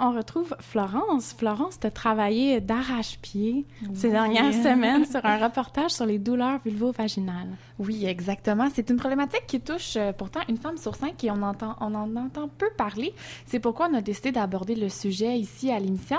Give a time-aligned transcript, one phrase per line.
[0.00, 1.34] On retrouve Florence.
[1.36, 7.56] Florence, tu as travaillé d'arrache-pied ces dernières semaines sur un reportage sur les douleurs vulvo-vaginales.
[7.78, 8.68] Oui, exactement.
[8.74, 11.94] C'est une problématique qui touche euh, pourtant une femme sur cinq et on, entend, on
[11.94, 13.14] en entend peu parler.
[13.44, 16.18] C'est pourquoi on a décidé d'aborder le sujet ici à l'émission.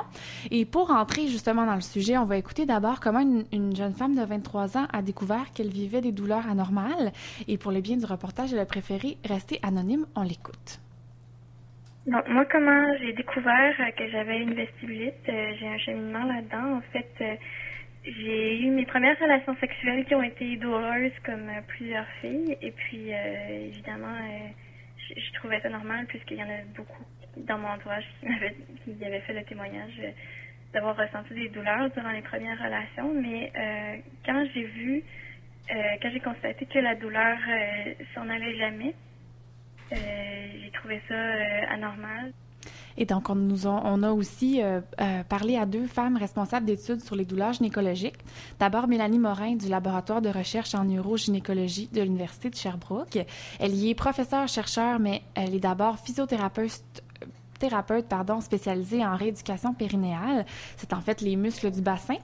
[0.52, 3.94] Et pour entrer justement dans le sujet, on va écouter d'abord comment une, une, jeune
[3.94, 7.12] femme de 23 ans a découvert qu'elle vivait des douleurs anormales.
[7.48, 10.05] Et pour le bien du reportage, elle a préféré rester anonyme.
[10.16, 10.80] On l'écoute.
[12.08, 16.77] Donc, moi, comment j'ai découvert euh, que j'avais une vestibulite, euh, j'ai un cheminement là-dedans.
[16.77, 17.36] En fait, euh,
[18.05, 22.58] j'ai eu mes premières relations sexuelles qui ont été douloureuses comme plusieurs filles.
[22.62, 24.16] Et puis, évidemment,
[24.98, 27.04] je, trouvais ça normal puisqu'il y en a beaucoup
[27.36, 28.55] dans mon entourage qui m'avaient
[28.86, 30.02] qui avaient fait le témoignage
[30.72, 33.14] d'avoir ressenti des douleurs durant les premières relations.
[33.14, 33.52] Mais
[34.26, 35.03] quand j'ai vu,
[35.70, 37.38] quand j'ai constaté que la douleur
[38.16, 38.94] s'en allait jamais,
[40.67, 42.34] j'ai trouvé ça euh, anormal.
[42.98, 44.81] Et donc, on, nous a, on a aussi euh,
[45.30, 48.17] parlé à deux femmes responsables d'études sur les douleurs gynécologiques.
[48.59, 53.19] D'abord, Mélanie Morin du laboratoire de recherche en neurogynécologie de l'Université de Sherbrooke.
[53.59, 57.03] Elle y est professeure-chercheur, mais elle est d'abord physiothérapeute
[57.58, 60.45] thérapeute pardon, spécialisée en rééducation périnéale.
[60.77, 62.17] C'est en fait les muscles du bassin.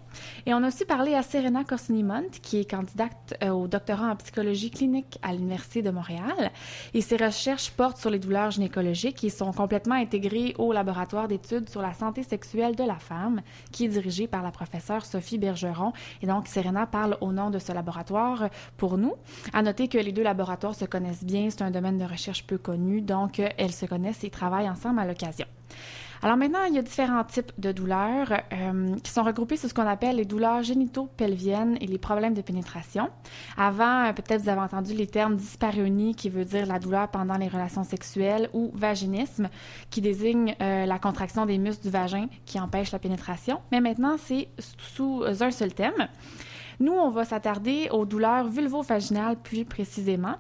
[0.46, 4.16] Et on a aussi parlé à Serena Corsini-Mont, qui est candidate euh, au doctorat en
[4.16, 6.52] psychologie clinique à l'Université de Montréal.
[6.94, 11.70] Et ses recherches portent sur les douleurs gynécologiques et sont complètement intégrées au laboratoire d'études
[11.70, 15.94] sur la santé sexuelle de la femme, qui est dirigé par la professeure Sophie Bergeron.
[16.22, 19.14] Et donc, Serena parle au nom de ce laboratoire pour nous.
[19.54, 21.50] À noter que les deux laboratoires se connaissent bien.
[21.50, 23.02] C'est un domaine de recherche peu connu.
[23.02, 25.23] Donc, elles se connaissent et travaillent ensemble à l'occasion
[26.24, 29.74] alors maintenant, il y a différents types de douleurs euh, qui sont regroupés sous ce
[29.74, 33.10] qu'on appelle les douleurs génito-pelviennes et les problèmes de pénétration.
[33.58, 37.36] Avant, euh, peut-être vous avez entendu les termes dyspareunie qui veut dire la douleur pendant
[37.36, 39.50] les relations sexuelles ou vaginisme
[39.90, 43.60] qui désigne euh, la contraction des muscles du vagin qui empêche la pénétration.
[43.74, 46.08] Mais maintenant, c'est sous un seul thème.
[46.80, 50.36] Nous, on va s'attarder aux douleurs vulvo-vaginales plus précisément.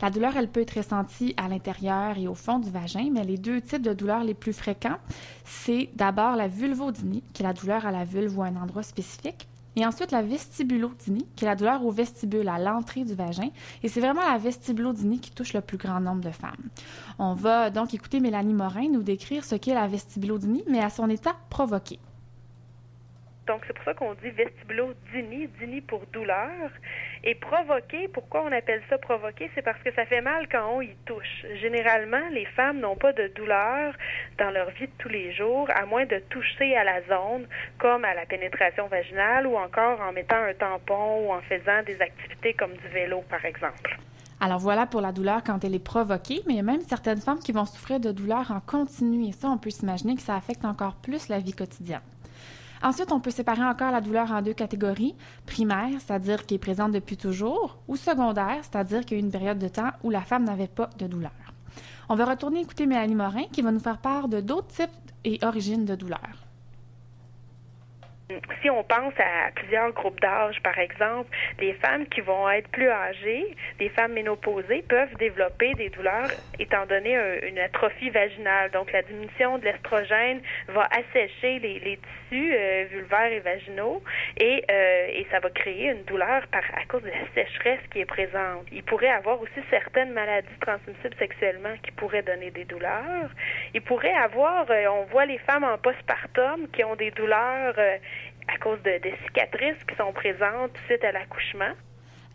[0.00, 3.38] La douleur, elle peut être ressentie à l'intérieur et au fond du vagin, mais les
[3.38, 4.98] deux types de douleurs les plus fréquents,
[5.44, 8.82] c'est d'abord la vulvodynie, qui est la douleur à la vulve ou à un endroit
[8.82, 9.48] spécifique,
[9.78, 13.50] et ensuite, la vestibulodynie, qui est la douleur au vestibule, à l'entrée du vagin.
[13.84, 16.68] Et c'est vraiment la vestibulodynie qui touche le plus grand nombre de femmes.
[17.20, 21.08] On va donc écouter Mélanie Morin nous décrire ce qu'est la vestibulodynie, mais à son
[21.08, 22.00] état provoqué.
[23.48, 26.70] Donc, c'est pour ça qu'on dit vestibulodynie, dynie pour douleur.
[27.24, 29.50] Et provoquer, pourquoi on appelle ça provoquer?
[29.54, 31.46] C'est parce que ça fait mal quand on y touche.
[31.60, 33.94] Généralement, les femmes n'ont pas de douleur
[34.38, 37.46] dans leur vie de tous les jours, à moins de toucher à la zone,
[37.78, 42.00] comme à la pénétration vaginale ou encore en mettant un tampon ou en faisant des
[42.00, 43.98] activités comme du vélo, par exemple.
[44.40, 47.20] Alors voilà pour la douleur quand elle est provoquée, mais il y a même certaines
[47.20, 50.36] femmes qui vont souffrir de douleur en continu et ça, on peut s'imaginer que ça
[50.36, 52.02] affecte encore plus la vie quotidienne.
[52.82, 55.14] Ensuite, on peut séparer encore la douleur en deux catégories.
[55.46, 59.32] Primaire, c'est-à-dire qui est présente depuis toujours, ou secondaire, c'est-à-dire qu'il y a eu une
[59.32, 61.32] période de temps où la femme n'avait pas de douleur.
[62.08, 64.90] On va retourner écouter Mélanie Morin qui va nous faire part de d'autres types
[65.24, 66.47] et origines de douleur.
[68.60, 72.90] Si on pense à plusieurs groupes d'âge, par exemple, les femmes qui vont être plus
[72.90, 76.28] âgées, les femmes ménopausées, peuvent développer des douleurs
[76.58, 77.16] étant donné
[77.48, 78.70] une atrophie vaginale.
[78.72, 84.02] Donc, la diminution de l'estrogène va assécher les, tissus euh, vulvaires et vaginaux
[84.36, 88.00] et, euh, et ça va créer une douleur par, à cause de la sécheresse qui
[88.00, 88.66] est présente.
[88.70, 93.30] Il pourrait avoir aussi certaines maladies transmissibles sexuellement qui pourraient donner des douleurs.
[93.74, 97.74] Il pourrait avoir, euh, on voit les femmes en postpartum qui ont des douleurs
[98.48, 101.74] à cause de, des cicatrices qui sont présentes suite à l'accouchement.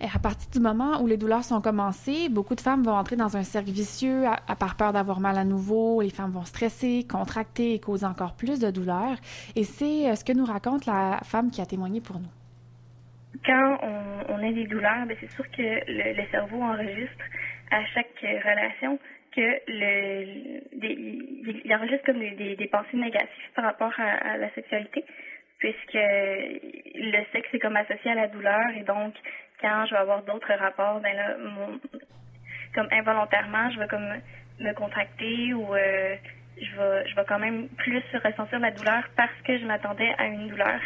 [0.02, 3.16] Et à partir du moment où les douleurs sont commencées, beaucoup de femmes vont entrer
[3.16, 6.02] dans un cercle vicieux à, par peur d'avoir mal à nouveau.
[6.02, 9.16] Les femmes vont stresser, contracter et causer encore plus de douleurs.
[9.56, 12.32] Et c'est euh, ce que nous raconte la femme qui a témoigné pour nous.
[13.46, 13.78] Quand
[14.30, 17.24] on, a des douleurs, ben, c'est sûr que le, cerveau enregistre
[17.72, 19.00] à chaque relation
[19.36, 20.62] que le,
[21.66, 25.04] il enregistre comme des, pensées négatives par rapport à la sexualité
[25.64, 29.14] puisque le sexe est comme associé à la douleur et donc
[29.62, 31.38] quand je vais avoir d'autres rapports, ben là,
[32.76, 34.14] comme involontairement, je vais comme
[34.60, 36.16] me contracter ou euh,
[36.58, 40.26] je vais je vais quand même plus ressentir la douleur parce que je m'attendais à
[40.26, 40.82] une douleur.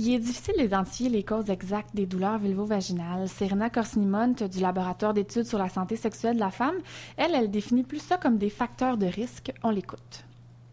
[0.00, 3.28] Il est difficile d'identifier les causes exactes des douleurs vulvo-vaginales.
[3.28, 6.76] Serena Corsinimont du laboratoire d'études sur la santé sexuelle de la femme,
[7.16, 9.52] elle, elle définit plus ça comme des facteurs de risque.
[9.64, 10.27] On l'écoute.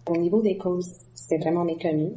[0.08, 2.12] Au niveau des causes, c'est vraiment méconnu.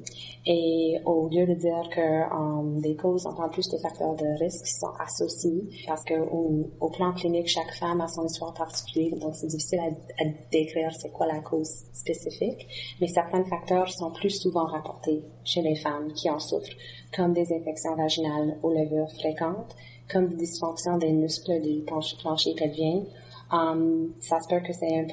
[0.45, 4.67] Et au lieu de dire que um, des causes, on plus de facteurs de risque
[4.67, 9.47] sont associés, parce que au, plan clinique, chaque femme a son histoire particulière, donc c'est
[9.47, 12.67] difficile à, décrire c'est quoi la cause spécifique.
[13.01, 16.77] Mais certains facteurs sont plus souvent rapportés chez les femmes qui en souffrent,
[17.17, 19.75] comme des infections vaginales aux levures fréquentes,
[20.13, 23.03] comme des dysfonctions des muscles du plancher pelvien,
[23.51, 25.07] Um, ça se peut que c'est une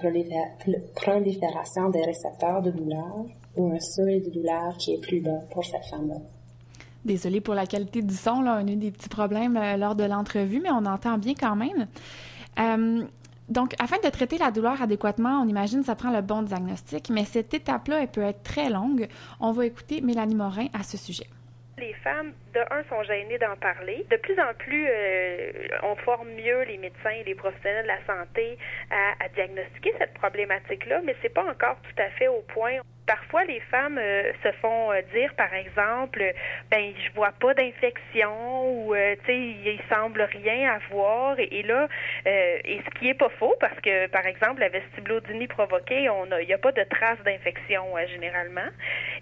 [0.94, 5.64] prolifération des récepteurs de douleur ou un seuil de douleur qui est plus bas pour
[5.64, 6.18] cette femme-là.
[7.06, 9.96] Désolée pour la qualité du son, là, on a eu des petits problèmes euh, lors
[9.96, 11.88] de l'entrevue, mais on entend bien quand même.
[12.60, 13.04] Euh,
[13.48, 17.10] donc, afin de traiter la douleur adéquatement, on imagine que ça prend le bon diagnostic,
[17.12, 19.08] mais cette étape-là, elle peut être très longue.
[19.40, 21.28] On va écouter Mélanie Morin à ce sujet.
[21.86, 24.08] Les femmes, de un, sont gênées d'en parler.
[24.10, 25.52] De plus en plus, euh,
[25.84, 28.58] on forme mieux les médecins et les professionnels de la santé
[28.90, 32.80] à, à diagnostiquer cette problématique-là, mais c'est pas encore tout à fait au point.
[33.08, 36.24] Parfois, les femmes euh, se font euh, dire, par exemple,
[36.72, 41.88] ben je vois pas d'infection ou euh, tu sais il semble rien avoir et, là
[42.26, 46.48] et ce qui est pas faux parce que par exemple la vestibulodynie provoquée, on il
[46.48, 48.70] y a pas de traces d'infection généralement,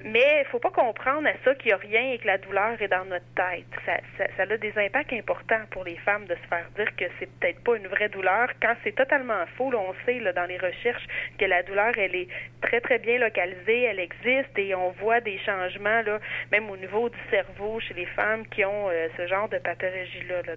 [0.05, 2.81] mais il faut pas comprendre à ça qu'il y a rien et que la douleur
[2.81, 3.65] est dans notre tête.
[3.85, 7.63] Ça, a des impacts importants pour les femmes de se faire dire que c'est peut-être
[7.63, 9.71] pas une vraie douleur quand c'est totalement faux.
[9.73, 11.07] On sait dans les recherches
[11.37, 12.27] que la douleur elle est
[12.61, 16.19] très très bien localisée elle existe et on voit des changements, là,
[16.51, 20.55] même au niveau du cerveau chez les femmes qui ont euh, ce genre de pathologie-là.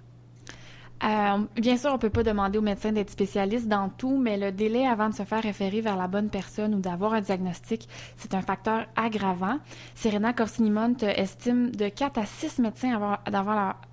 [1.03, 4.51] Euh, bien sûr, on peut pas demander au médecin d'être spécialiste dans tout, mais le
[4.51, 8.33] délai avant de se faire référer vers la bonne personne ou d'avoir un diagnostic, c'est
[8.33, 9.59] un facteur aggravant.
[9.95, 12.99] Serena Corsinimont estime de 4 à 6 médecins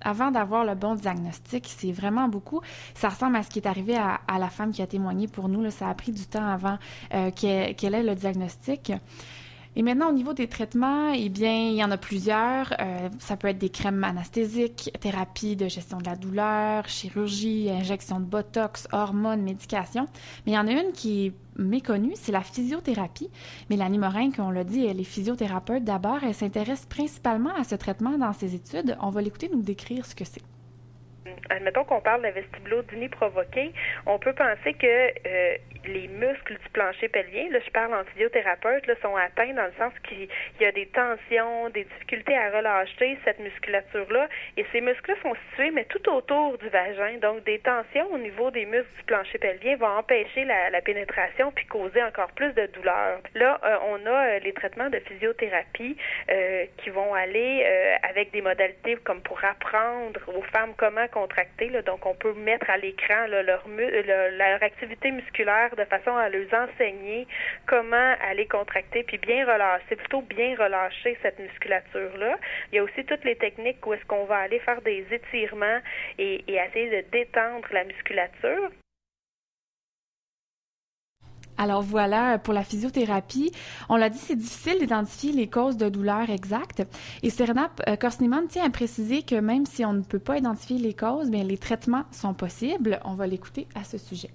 [0.01, 1.67] avant, d'avoir le bon diagnostic.
[1.67, 2.61] C'est vraiment beaucoup.
[2.95, 5.69] Ça ressemble à ce qui est arrivé à, la femme qui a témoigné pour nous.
[5.69, 6.77] Ça a pris du temps avant
[7.13, 8.91] euh, qu'elle ait le diagnostic.
[9.77, 12.73] Et maintenant, au niveau des traitements, eh bien, il y en a plusieurs.
[12.79, 18.19] Euh, ça peut être des crèmes anesthésiques, thérapie de gestion de la douleur, chirurgie, injection
[18.19, 20.07] de botox, hormones, médication.
[20.45, 23.29] Mais il y en a une qui est méconnue, c'est la physiothérapie.
[23.69, 26.19] Mélanie Morin, comme on l'a dit, elle est physiothérapeute d'abord.
[26.23, 28.97] Elle s'intéresse principalement à ce traitement dans ses études.
[29.01, 30.41] On va l'écouter nous décrire ce que c'est
[31.49, 33.71] admettons qu'on parle de vestibulodynie provoquée,
[34.05, 38.87] on peut penser que euh, les muscles du plancher pelvien, là je parle en physiothérapeute,
[38.87, 40.27] là, sont atteints dans le sens qu'il
[40.59, 44.27] y a des tensions, des difficultés à relâcher cette musculature-là.
[44.57, 47.17] Et ces muscles-là sont situés, mais tout autour du vagin.
[47.21, 51.51] Donc, des tensions au niveau des muscles du plancher pelvien vont empêcher la, la pénétration
[51.51, 53.19] puis causer encore plus de douleur.
[53.33, 55.97] Là, euh, on a euh, les traitements de physiothérapie
[56.29, 57.65] euh, qui vont aller
[58.03, 61.07] avec des modalités comme pour apprendre aux femmes comment
[61.85, 67.27] Donc, on peut mettre à l'écran leur, leur activité musculaire de façon à leur enseigner
[67.67, 72.37] comment aller contracter puis bien relâcher, plutôt bien relâcher cette musculature-là.
[72.71, 75.79] Il y a aussi toutes les techniques où est-ce qu'on va aller faire des étirements
[76.17, 78.69] et essayer de détendre la musculature.
[81.57, 83.51] Alors voilà, pour la physiothérapie,
[83.89, 86.83] on l'a dit, c'est difficile d'identifier les causes de douleur exactes.
[87.23, 90.77] Et Serena euh, Korsniman tient à préciser que même si on ne peut pas identifier
[90.77, 92.99] les causes, bien, les traitements sont possibles.
[93.05, 94.31] On va l'écouter à ce sujet.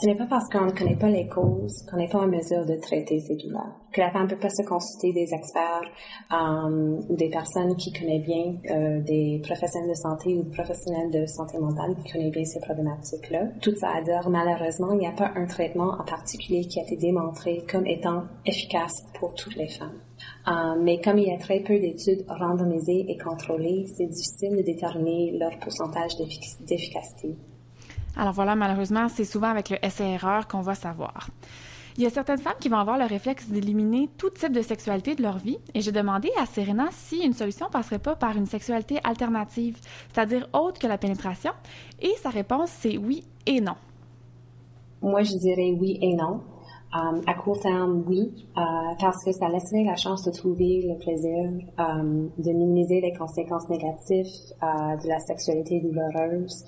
[0.00, 2.66] Ce n'est pas parce qu'on ne connaît pas les causes qu'on n'est pas en mesure
[2.66, 3.76] de traiter ces douleurs.
[3.92, 5.88] Que la femme ne peut pas se consulter des experts
[6.32, 11.10] euh, ou des personnes qui connaissent bien, euh, des professionnels de santé ou des professionnels
[11.12, 13.46] de santé mentale qui connaissent bien ces problématiques-là.
[13.62, 16.82] Tout ça à dire, malheureusement, il n'y a pas un traitement en particulier qui a
[16.82, 20.00] été démontré comme étant efficace pour toutes les femmes.
[20.48, 24.62] Euh, mais comme il y a très peu d'études randomisées et contrôlées, c'est difficile de
[24.62, 27.36] déterminer leur pourcentage d'efficacité.
[28.16, 31.28] Alors voilà, malheureusement, c'est souvent avec le essai-erreur qu'on va savoir.
[31.96, 35.14] Il y a certaines femmes qui vont avoir le réflexe d'éliminer tout type de sexualité
[35.14, 38.46] de leur vie et j'ai demandé à Serena si une solution passerait pas par une
[38.46, 39.76] sexualité alternative,
[40.12, 41.52] c'est-à-dire autre que la pénétration,
[42.02, 43.76] et sa réponse c'est oui et non.
[45.02, 46.40] Moi, je dirais oui et non.
[46.94, 48.60] Euh, à court terme, oui, euh,
[49.00, 53.68] parce que ça laisserait la chance de trouver le plaisir, euh, de minimiser les conséquences
[53.68, 54.30] négatives
[54.62, 56.64] de la sexualité douloureuse,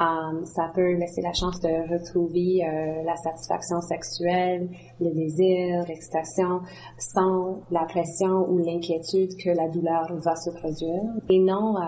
[0.00, 4.70] Um, ça peut laisser la chance de retrouver euh, la satisfaction sexuelle,
[5.00, 6.60] le désir, l'excitation,
[6.98, 11.02] sans la pression ou l'inquiétude que la douleur va se produire.
[11.28, 11.80] Et non euh,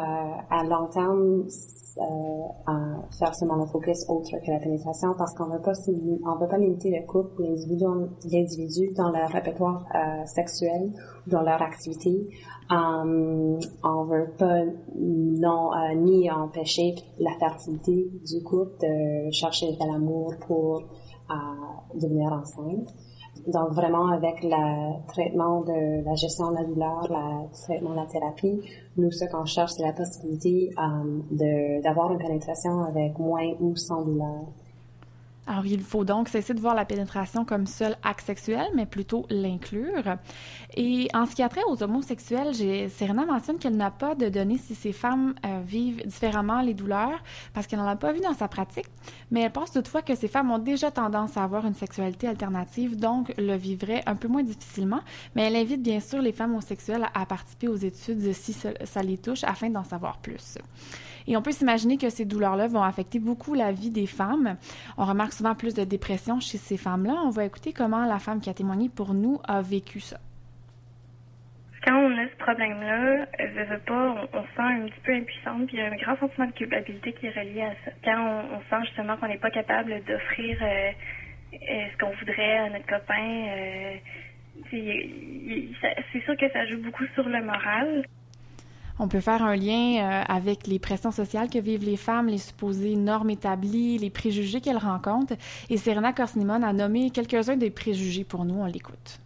[0.50, 1.46] à long terme
[1.98, 2.72] euh,
[3.16, 7.06] faire seulement le focus autre que la pénétration parce qu'on ne veut pas limiter le
[7.06, 10.92] couple l'individu dans leur répertoire euh, sexuel
[11.26, 12.28] dans leur activité
[12.70, 14.62] Um, on veut pas
[14.96, 20.84] non euh, ni empêcher la fertilité du couple de chercher de l'amour pour
[21.28, 22.94] à devenir enceinte.
[23.48, 28.06] Donc vraiment avec le traitement de la gestion de la douleur, le traitement de la
[28.06, 28.60] thérapie,
[28.96, 34.04] nous ce qu'on cherche c'est la possibilité euh, d'avoir une pénétration avec moins ou sans
[34.04, 34.46] douleur.
[35.50, 39.26] Alors, il faut donc cesser de voir la pénétration comme seul acte sexuel, mais plutôt
[39.30, 40.16] l'inclure.
[40.76, 42.54] Et en ce qui a trait aux homosexuels,
[42.88, 47.20] Serena mentionne qu'elle n'a pas de données si ces femmes euh, vivent différemment les douleurs,
[47.52, 48.86] parce qu'elle n'en a pas vu dans sa pratique,
[49.32, 52.96] mais elle pense toutefois que ces femmes ont déjà tendance à avoir une sexualité alternative,
[52.96, 55.00] donc le vivraient un peu moins difficilement,
[55.34, 59.18] mais elle invite bien sûr les femmes homosexuelles à participer aux études si ça les
[59.18, 60.58] touche afin d'en savoir plus.
[61.30, 64.56] Et on peut s'imaginer que ces douleurs-là vont affecter beaucoup la vie des femmes.
[64.98, 67.14] On remarque souvent plus de dépression chez ces femmes-là.
[67.24, 70.18] On va écouter comment la femme qui a témoigné pour nous a vécu ça.
[71.86, 75.66] Quand on a ce problème-là, je veux pas, on, se sent un petit peu impuissante,
[75.68, 77.92] puis il y a un grand sentiment de culpabilité qui est relié à ça.
[78.04, 80.90] Quand on, sent justement qu'on n'est pas capable d'offrir euh,
[81.54, 83.94] euh, ce qu'on voudrait à notre copain, euh,
[84.72, 88.04] c'est sûr que ça joue beaucoup sur le moral.
[89.02, 92.36] On peut faire un lien euh, avec les pressions sociales que vivent les femmes, les
[92.36, 95.32] supposées normes établies, les préjugés qu'elles rencontrent.
[95.70, 98.56] Et Serena Korsnimon a nommé quelques-uns des préjugés pour nous.
[98.56, 99.18] On l'écoute.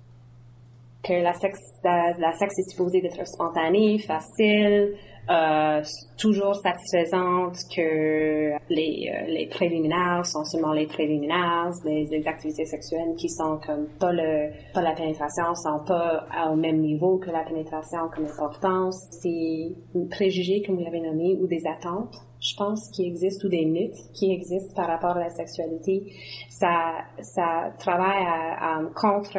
[1.04, 4.94] Que la sexe, la sexe est supposée d'être spontanée, facile,
[5.30, 5.82] euh,
[6.18, 13.30] toujours satisfaisante, que les, euh, les préliminaires sont seulement les préliminaires, les, activités sexuelles qui
[13.30, 18.00] sont comme pas le pas la pénétration sont pas au même niveau que la pénétration
[18.14, 18.98] comme importance.
[19.22, 23.50] C'est un préjugé comme vous l'avez nommé ou des attentes je pense, qui existent ou
[23.50, 26.12] des mythes qui existent par rapport à la sexualité.
[26.50, 26.92] Ça,
[27.22, 29.38] ça travaille à, contre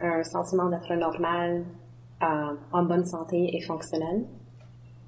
[0.00, 1.64] un sentiment d'être normal,
[2.22, 4.24] euh, en bonne santé et fonctionnel.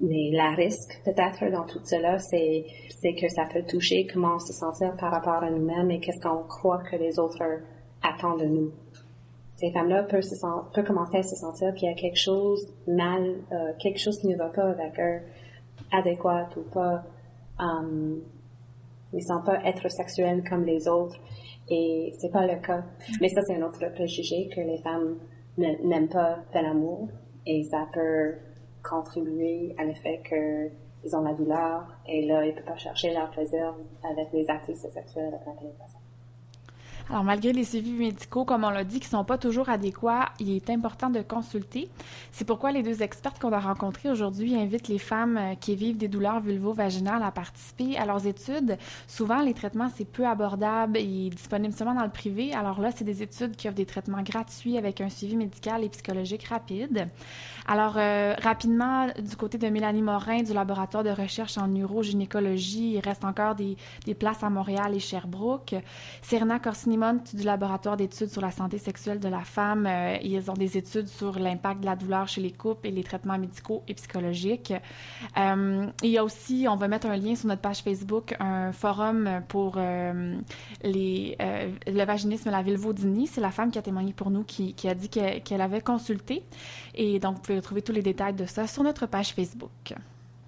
[0.01, 4.39] Mais la risque, peut-être, dans tout cela, c'est, c'est que ça peut toucher comment on
[4.39, 7.43] se sentir par rapport à nous-mêmes et qu'est-ce qu'on croit que les autres
[8.01, 8.71] attendent de nous.
[9.49, 10.35] Ces femmes-là peuvent, se
[10.73, 14.27] peuvent commencer à se sentir qu'il y a quelque chose mal, euh, quelque chose qui
[14.27, 15.19] ne va pas avec eux,
[15.91, 17.03] adéquat ou pas.
[17.59, 18.21] Um,
[19.11, 21.19] ils sont pas être sexuels comme les autres
[21.69, 22.83] et c'est pas le cas.
[23.21, 25.17] Mais ça, c'est un autre préjugé que les femmes
[25.57, 27.09] n'aiment pas de l'amour
[27.45, 28.35] et ça peut
[28.83, 33.75] contribuer à l'effet qu'ils ont la douleur et là, ils peuvent pas chercher leur plaisir
[34.03, 35.98] avec les actes sexuels avec la pénétration.
[37.11, 40.29] Alors, malgré les suivis médicaux, comme on l'a dit, qui ne sont pas toujours adéquats,
[40.39, 41.89] il est important de consulter.
[42.31, 45.97] C'est pourquoi les deux expertes qu'on a rencontrées aujourd'hui invitent les femmes euh, qui vivent
[45.97, 48.77] des douleurs vulvo-vaginales à participer à leurs études.
[49.07, 52.53] Souvent, les traitements, c'est peu abordable et disponible seulement dans le privé.
[52.53, 55.89] Alors là, c'est des études qui offrent des traitements gratuits avec un suivi médical et
[55.89, 57.07] psychologique rapide.
[57.67, 62.99] Alors, euh, rapidement, du côté de Mélanie Morin du laboratoire de recherche en neurogynécologie, il
[62.99, 65.75] reste encore des, des places à Montréal et Sherbrooke.
[66.21, 69.85] Serena Corsini du laboratoire d'études sur la santé sexuelle de la femme.
[69.87, 73.03] Euh, ils ont des études sur l'impact de la douleur chez les couples et les
[73.03, 74.73] traitements médicaux et psychologiques.
[75.37, 78.71] Euh, il y a aussi, on va mettre un lien sur notre page Facebook, un
[78.73, 80.35] forum pour euh,
[80.83, 81.37] les,
[81.87, 83.27] le vaginisme et la vulvodynie.
[83.27, 86.43] C'est la femme qui a témoigné pour nous qui, qui a dit qu'elle avait consulté.
[86.95, 89.93] Et donc, vous pouvez retrouver tous les détails de ça sur notre page Facebook.